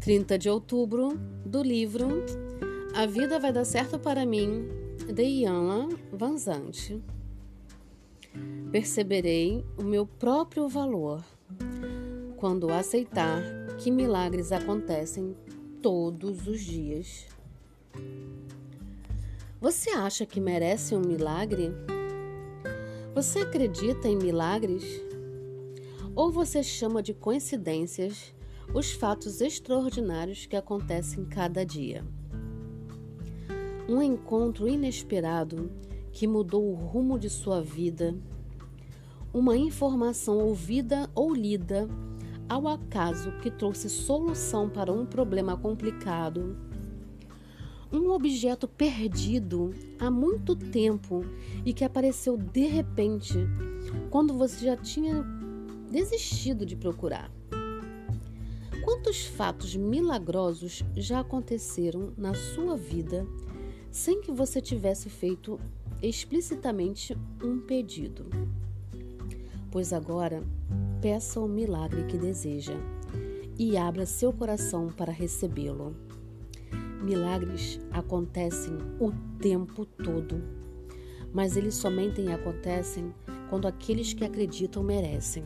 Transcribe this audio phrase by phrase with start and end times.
[0.00, 2.24] 30 de outubro, do livro
[2.94, 4.66] A Vida Vai Dar Certo para Mim,
[5.12, 7.02] de Iana Vanzante.
[8.72, 11.22] Perceberei o meu próprio valor
[12.38, 13.42] quando aceitar
[13.78, 15.36] que milagres acontecem
[15.82, 17.26] todos os dias.
[19.60, 21.72] Você acha que merece um milagre?
[23.14, 24.82] Você acredita em milagres?
[26.14, 28.32] Ou você chama de coincidências
[28.72, 32.04] os fatos extraordinários que acontecem cada dia?
[33.88, 35.70] Um encontro inesperado
[36.12, 38.14] que mudou o rumo de sua vida,
[39.32, 41.88] uma informação ouvida ou lida
[42.48, 46.56] ao acaso que trouxe solução para um problema complicado
[47.92, 51.24] um objeto perdido há muito tempo
[51.64, 53.34] e que apareceu de repente
[54.10, 55.24] quando você já tinha
[55.90, 57.30] desistido de procurar.
[59.02, 63.26] Quantos fatos milagrosos já aconteceram na sua vida
[63.90, 65.58] sem que você tivesse feito
[66.02, 68.26] explicitamente um pedido?
[69.70, 70.42] Pois agora,
[71.00, 72.74] peça o milagre que deseja
[73.58, 75.96] e abra seu coração para recebê-lo.
[77.02, 80.42] Milagres acontecem o tempo todo,
[81.32, 83.14] mas eles somente acontecem
[83.48, 85.42] quando aqueles que acreditam merecem.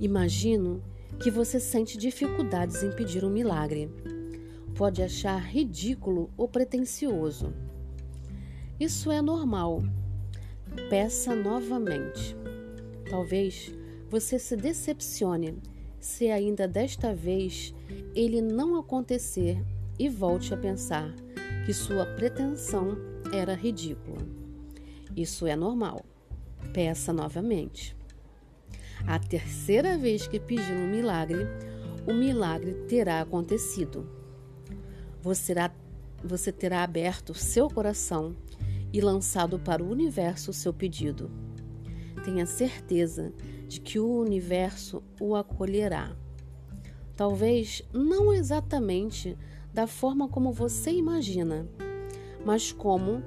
[0.00, 0.82] Imagino
[1.20, 3.90] que você sente dificuldades em pedir um milagre.
[4.74, 7.52] Pode achar ridículo ou pretensioso.
[8.78, 9.82] Isso é normal.
[10.88, 12.36] Peça novamente.
[13.10, 13.74] Talvez
[14.08, 15.58] você se decepcione
[15.98, 17.74] se ainda desta vez
[18.14, 19.60] ele não acontecer
[19.98, 21.12] e volte a pensar
[21.66, 22.96] que sua pretensão
[23.32, 24.18] era ridícula.
[25.16, 26.04] Isso é normal.
[26.72, 27.97] Peça novamente.
[29.06, 31.46] A terceira vez que pedir um milagre,
[32.06, 34.08] o milagre terá acontecido.
[35.22, 35.70] Você terá,
[36.22, 38.34] você terá aberto seu coração
[38.92, 41.30] e lançado para o universo seu pedido.
[42.24, 43.32] Tenha certeza
[43.66, 46.16] de que o universo o acolherá.
[47.16, 49.36] Talvez não exatamente
[49.72, 51.66] da forma como você imagina,
[52.44, 53.22] mas como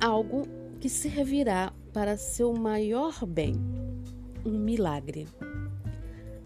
[0.00, 0.46] algo
[0.80, 3.83] que servirá para seu maior bem
[4.44, 5.26] um milagre.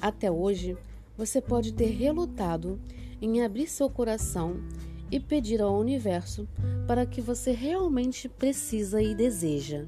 [0.00, 0.76] Até hoje,
[1.16, 2.80] você pode ter relutado
[3.20, 4.62] em abrir seu coração
[5.10, 6.46] e pedir ao universo
[6.86, 9.86] para que você realmente precisa e deseja.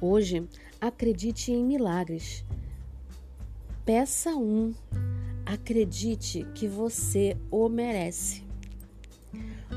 [0.00, 0.48] Hoje,
[0.80, 2.44] acredite em milagres.
[3.84, 4.72] Peça um.
[5.44, 8.44] Acredite que você o merece.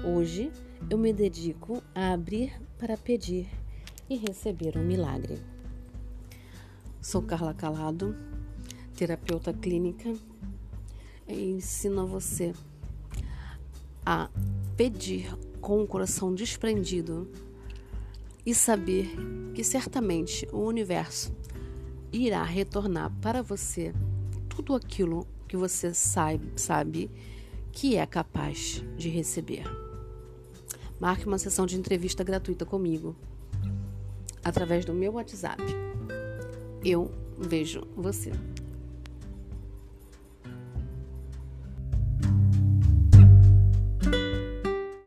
[0.05, 0.51] Hoje
[0.89, 3.47] eu me dedico a abrir para pedir
[4.09, 5.52] e receber um milagre.
[7.03, 8.15] Sou Carla Calado,
[8.95, 10.15] terapeuta clínica,
[11.27, 12.53] e ensino você
[14.05, 14.29] a
[14.77, 17.29] pedir com o coração desprendido
[18.45, 19.13] e saber
[19.53, 21.35] que certamente o universo
[22.09, 23.93] irá retornar para você
[24.47, 27.11] tudo aquilo que você sabe, sabe
[27.73, 29.65] que é capaz de receber.
[31.01, 33.13] Marque uma sessão de entrevista gratuita comigo
[34.41, 35.61] através do meu WhatsApp.
[36.85, 38.31] Eu vejo você.